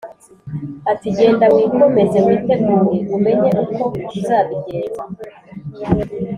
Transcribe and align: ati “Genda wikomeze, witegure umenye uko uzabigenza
ati 0.91 1.07
“Genda 1.17 1.45
wikomeze, 1.55 2.17
witegure 2.25 2.95
umenye 3.17 3.49
uko 3.63 3.83
uzabigenza 4.17 5.03